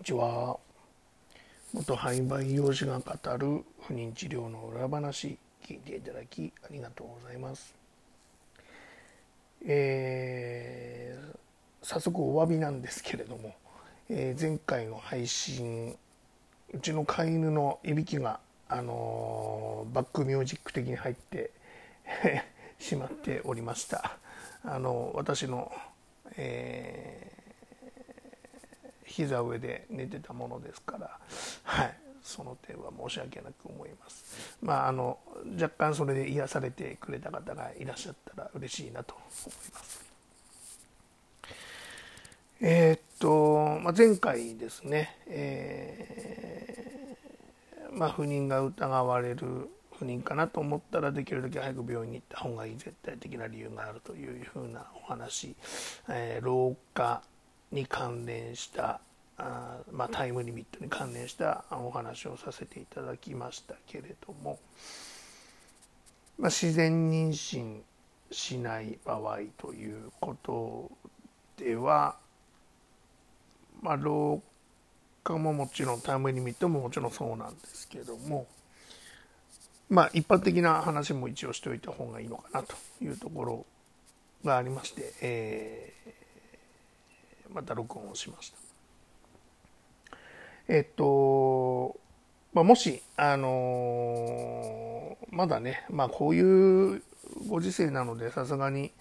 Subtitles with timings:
[0.00, 0.58] にちは。
[1.74, 7.74] 元廃売用紙が語る不妊治療の裏話聞いていただきありがとうございます。
[9.66, 11.36] えー、
[11.82, 13.54] 早速お詫びなんですけれども、
[14.08, 15.94] えー、前回の配信
[16.72, 18.40] うちの飼い犬のいびきが、
[18.70, 21.50] あのー、バックミュージック的に入って
[22.80, 24.16] しまっておりました。
[24.64, 25.70] あの私の、
[26.38, 27.34] え
[29.10, 31.18] 膝上で寝てたものですから、
[31.64, 34.56] はい、その点は申し訳なく思います。
[34.62, 35.18] まあ、あの
[35.60, 39.28] 若干それで癒されてくれた方がいらっしゃったら嬉しいなと思い
[39.72, 40.10] ます。
[42.62, 55.54] えー、っと、まあ、前回ですね、えー、まあ、不妊が疑われる不妊かなと思ったらできるだけ早く病院に行った方がいい絶対的な理由があるというふうなお話、
[56.08, 57.22] えー、老化
[57.72, 59.00] に関連した
[59.40, 64.58] あ、まあ、タイムリミットに関連したお話をさせていただきましたけれども、
[66.38, 67.80] まあ、自然妊娠
[68.30, 70.90] しない場合ということ
[71.56, 72.16] では、
[73.82, 74.42] まあ、老
[75.24, 78.46] 化ももちろんタイムリミットももちろんそうなんですけども
[79.88, 83.66] まあ一般的な話も一応しておいた方がいいのかなというところ
[84.44, 86.19] がありまして、えー
[87.52, 88.58] また録音をしました。
[90.68, 91.96] えっと、
[92.52, 97.02] まあ、もし、あのー、まだね、まあ、こういう
[97.48, 98.92] ご時世なので、さすがに、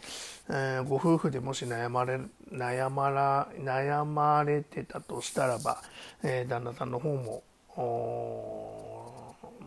[0.50, 2.20] えー、ご夫婦でもし悩まれ、
[2.52, 5.82] 悩まら、悩まれてたとしたらば、
[6.24, 7.44] えー、旦那さんの方も、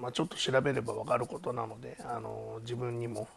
[0.01, 3.29] まあ、ちょっと調べればわかることなので、あの自分にも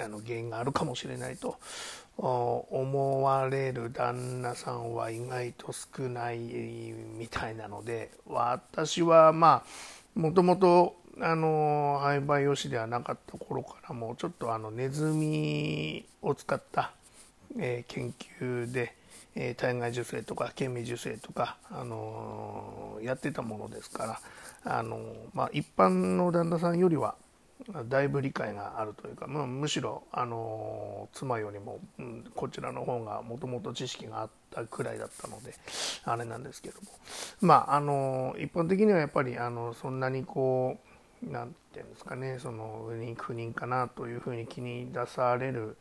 [0.00, 1.58] あの原因があるかもしれないと
[2.16, 16.92] 思われる旦那さんは意外と少ないみたいなので私はまあもともとあの廃売用紙ではなかった頃からもうちょっとあのネズミを使った、
[17.58, 18.94] えー、研究で、
[19.36, 24.20] えー、体外受精とか顕微授精とか、あのー、やってたものですか
[24.64, 24.98] ら、あの
[25.34, 27.14] まあ、一般の旦那さんよりは
[27.88, 35.54] だいぶ理解があるというか、まあ、むしろあの妻よりも、うん、こちらの方がもともと知識があったくらいだったので
[36.04, 36.88] あれなんですけども。
[37.40, 40.78] まああの一般的にはやっぱりあのそんなにこ
[41.22, 45.76] うなんていうんですかねその不妊不妊かなというふうに気に出される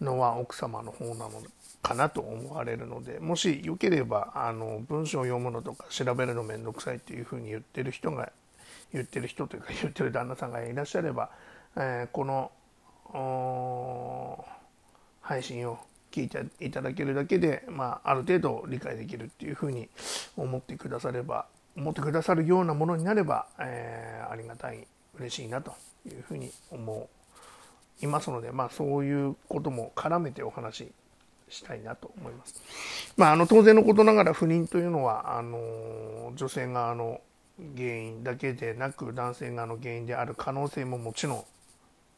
[0.00, 1.42] のは奥様の方なの
[1.82, 8.32] かなと思われるのでもしよければあの文章を読むのとか調べるの面倒くさいっていうふうに言ってる人が
[8.94, 11.30] 言ってる人というか 言ってる旦那さんがいらっしゃれば、
[11.76, 12.50] えー、この
[15.20, 15.78] 配信を
[16.10, 19.88] 聞いていただけるだけで、まあ、ある程度理解できるっていうふうに
[20.36, 21.46] 思ってくだされば
[21.76, 24.86] 思ってくださるようなものになれば、えー、ありがたい
[25.18, 25.74] 嬉しいなと
[26.06, 27.08] いうふうに思
[28.00, 30.92] いますので、まあ、そういうことも絡めてお話し
[31.48, 32.54] したいなと思います。
[33.16, 37.20] まあ、あの当然のことながら不妊というのはあの女性側の
[37.58, 41.44] 原因だけでなく男性側の原因である可能性ももちろん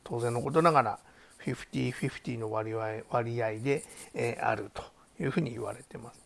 [0.04, 0.98] 当然のことながら
[1.44, 4.82] 50-50の割合割合で、えー、あると
[5.20, 6.20] いうふうに言われてます。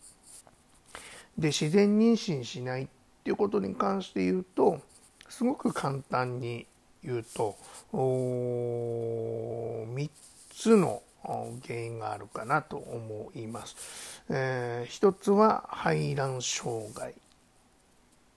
[1.37, 2.89] で自然妊娠しないっ
[3.25, 4.81] ていうことに関して言うと
[5.29, 6.67] すごく簡単に
[7.03, 7.57] 言うと
[7.93, 10.11] 3
[10.51, 14.23] つの原因があるかなと思います。
[14.29, 17.15] えー、一つは排卵障害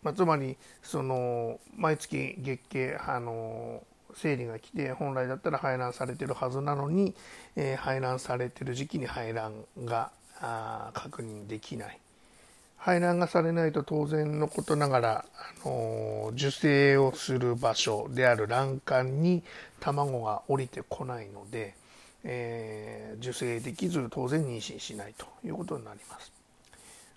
[0.03, 3.83] まあ、つまりその毎月月経あの
[4.15, 7.15] 生理が来て本来だったら排卵されてるはずなのに、
[7.55, 10.11] えー、排卵されてる時期に排卵が
[10.93, 11.99] 確認できない。
[12.77, 15.25] 排卵がされないと当然のことながら、
[15.63, 19.41] あの受精をする場所である卵管に
[19.79, 21.75] 卵が降りてこないので、
[22.25, 26.33] えー、受精できず当然妊娠しないということになります。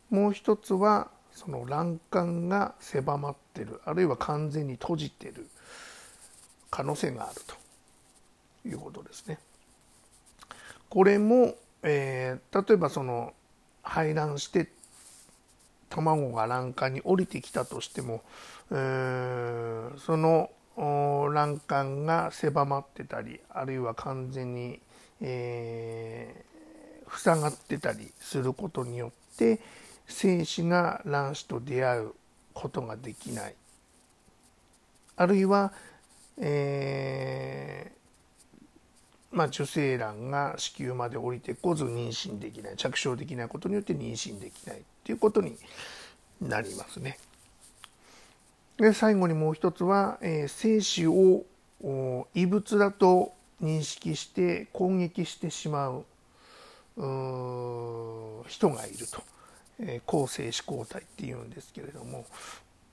[0.08, 5.46] もう一つはその欄干が狭まってるあるいは完全に閉じてる
[6.70, 9.38] 可能性があるということですね。
[10.88, 13.34] これも、えー、例えばその
[13.82, 14.68] 排卵して
[15.90, 18.22] 卵が卵管に降りてきたとしても、
[18.70, 24.80] えー、その卵管が狭まってたりあるいは完全に、
[25.20, 29.60] えー、塞がってたりすることによって、
[30.06, 32.12] 精子が卵子と出会う
[32.54, 33.54] ことができない。
[35.16, 35.72] あるいは、
[36.38, 42.76] えー、まあ、受精卵が子宮まで降りてこず妊娠できない。
[42.76, 43.48] 着床できない。
[43.48, 45.56] ことによって妊娠できないっていうことに
[46.40, 47.18] なりますね。
[48.76, 51.44] で最後にもう一つは、えー、精子を
[52.34, 53.32] 異物だと
[53.62, 56.04] 認識して攻撃してしまう
[58.46, 59.22] 人がいると、
[59.80, 62.26] えー、抗精子抗体っていうんですけれども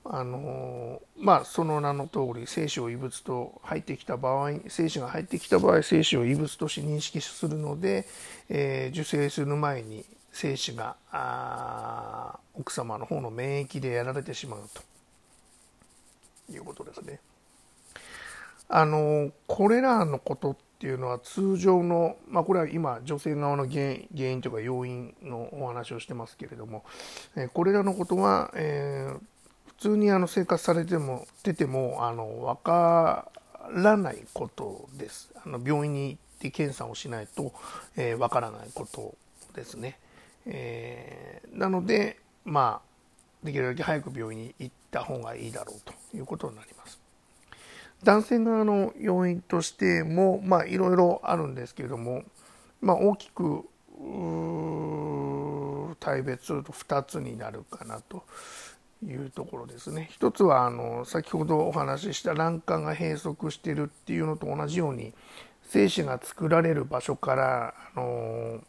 [0.04, 8.06] あのまあその名の通り精子を異物と入ってきた場合精子が入ってきた場合精子を異物として認識するので、
[8.50, 17.20] えー、受精する前に精子があ奥様の方の免疫でやられてしまうということですね。
[18.68, 26.84] あのこれらのことっていうのは通常の、まあ、これは今女性側の原因というか要因のお話をしてますけれども、
[27.36, 29.18] えこれらのことは、えー
[29.76, 33.28] 普通にあの生活されてもててもあの分か
[33.70, 35.32] らないことです。
[35.44, 37.52] あの病院に行って検査をしないと、
[37.96, 39.14] えー、分からないこと
[39.54, 39.98] ですね。
[40.46, 47.03] えー、なので、まあ、できるだけ早く病院に行った方がいいだろうということになります。
[48.04, 52.22] 男性側の要因としても、まあ、いろいろあるんですけれども、
[52.80, 53.64] まあ、大きく
[56.00, 58.24] 大別すると2つになるかなと
[59.02, 60.08] いうところですね。
[60.12, 65.14] 一つはあの先ほどお話しした卵管が閉塞しているっていうのと同じように
[65.68, 68.60] 精子が作られる場所からあの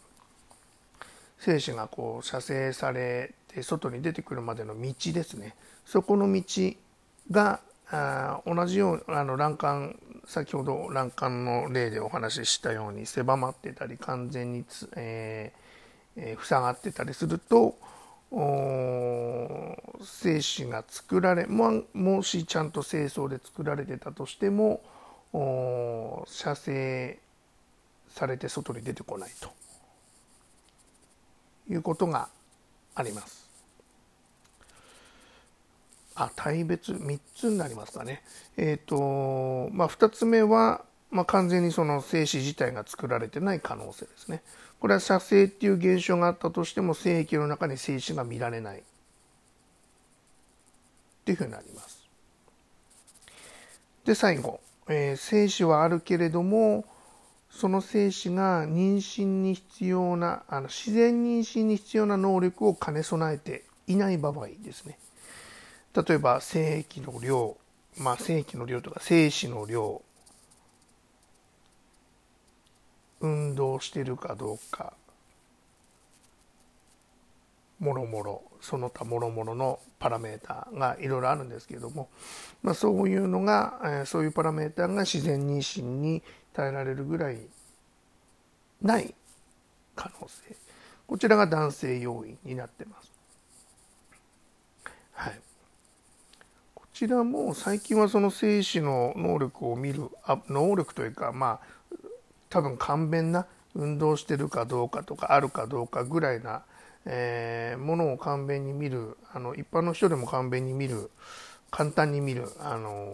[1.38, 5.56] 精子がこう射精されて外に出てくるまでの道ですね
[5.86, 6.44] そこの道
[7.30, 7.60] が
[7.92, 17.76] あ同じようあの卵管先ほど卵管の例でお話ししたように狭まってたり完全につ、えーえー、塞がってたりすると
[20.02, 24.82] 精子が作られももしちゃんと精巣で作られてたとしても
[26.28, 27.20] 射精
[28.10, 29.50] されて外に出てこないと
[31.70, 32.30] いうことが
[32.96, 33.45] あります。
[36.16, 38.24] あ大別3つになりますかね。
[38.58, 44.42] えっ、ー、とまあ2つ目は、まあ、完全にその精子自体が作られてない可能性ですね。
[44.80, 48.82] これは射精っていう現象があったとしても精液の中に精子が見られないっ
[51.26, 52.06] ていうふうになります。
[54.06, 56.86] で最後、えー、精子はあるけれども
[57.50, 65.00] その精子が妊娠に必要なあの自然妊娠に必要な能力を兼ね備えていない場合ですね
[65.96, 67.58] 例えば精液の量
[67.98, 70.02] まあ精液の量とか精子の量
[73.22, 74.94] 運動してるかどうか
[77.80, 82.10] もろもろその他もろもろのパラメーターがいろいろあるんですけれども、
[82.64, 87.38] まあ、そういうのが、そういうパラメーターが自然妊娠に耐えられるぐらい
[88.82, 89.14] ない
[89.96, 90.56] 可能性
[91.08, 93.12] こちらが男性要因になってます。
[95.12, 95.40] はい、
[96.74, 101.96] こちらも最近はその精子の能力を見るあ能力というかまあ
[102.50, 106.64] 多分簡便な運動してるかどうかとかあるかどうかぐらいな、
[107.06, 111.12] えー、ものを簡便に見るあの一般の人でも簡便に見る
[111.70, 113.12] 簡単に見る、あの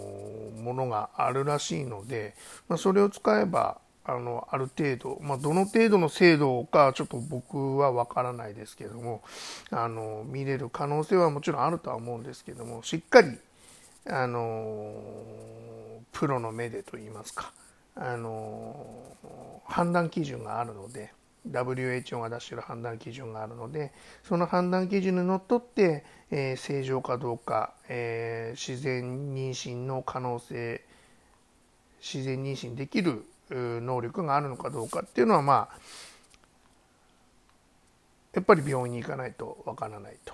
[0.61, 2.35] ものがあるらしいので、
[2.67, 9.23] まあ、それを使えばあのある程度、まあ、どの程度の精度かちょっと僕は分からないですけども
[9.71, 13.39] あの見れる可能性はもちろんあるとは思うんですけどもしっかり
[14.07, 14.93] あの
[16.11, 17.53] プロの目でといいますか。
[17.95, 21.13] あの判断基準があるので
[21.49, 23.91] WHO が出している判断基準があるので
[24.23, 30.81] その判断基準にのっとって、えー、正常かどうか、えー、自然妊娠の可能性
[32.01, 35.79] 自然妊娠できる能力があるのかどうかっていうのはまあ
[38.33, 40.33] やっぱり病院に行かないとわからないと。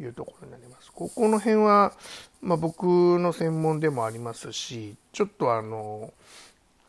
[0.00, 0.90] いうところになります。
[0.92, 1.92] ここの辺は、
[2.40, 2.84] まあ、僕
[3.18, 6.12] の専門でもありますしちょっとあの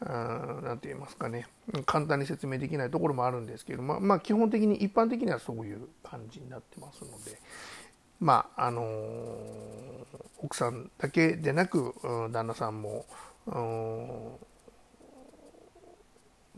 [0.01, 1.47] 何て言いますかね
[1.85, 7.39] 簡単に説明できないところもあるんですけどままあ、基本的に一般的にはそういう感じになってますので
[8.19, 8.83] まああの
[10.41, 11.93] 奥さんだけでなく
[12.31, 13.05] 旦那さんも、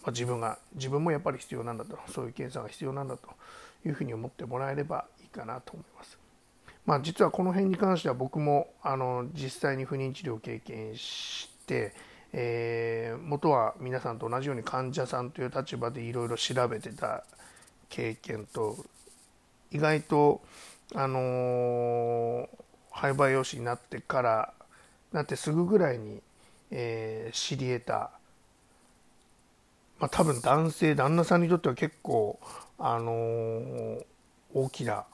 [0.07, 3.29] 自分が自分もやっぱり必要なんだとそういう検査が必要なんだと
[3.85, 6.24] いうふうに思ってもらえればいいかなと思います。
[6.85, 11.93] まあ、実はこの辺に関しては僕もあの実際に不妊治療を経験して、
[12.31, 17.23] えー、元は皆さんと同じように患者さんという立場でいろいろ調べてた
[17.89, 18.77] 経験と
[19.71, 20.41] 意外と
[20.93, 22.47] あのー、
[22.91, 24.53] 廃売用紙になってから
[25.11, 26.21] なってすぐぐらいに、
[26.69, 28.11] えー、知り得た、
[29.97, 32.39] まあ、多分男性旦那さんにとっては結構、
[32.77, 34.05] あのー、
[34.53, 35.05] 大きな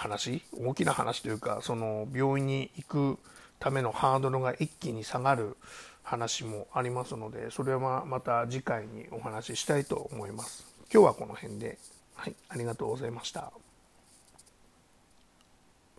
[0.00, 0.42] 話？
[0.58, 3.18] 大きな話というかその病院に行く
[3.58, 5.56] ためのハードルが一気に下がる
[6.02, 10.66] 話もありますのでそれはまた次回にお話ししたいと思います。
[10.92, 11.78] 今日はこの辺で。
[12.20, 13.69] はいありがとうございました。